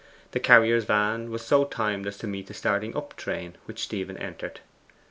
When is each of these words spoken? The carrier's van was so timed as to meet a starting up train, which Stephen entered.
The 0.31 0.39
carrier's 0.39 0.85
van 0.85 1.29
was 1.29 1.43
so 1.45 1.63
timed 1.63 2.07
as 2.07 2.17
to 2.17 2.27
meet 2.27 2.49
a 2.49 2.55
starting 2.55 2.97
up 2.97 3.15
train, 3.15 3.55
which 3.65 3.83
Stephen 3.83 4.17
entered. 4.17 4.59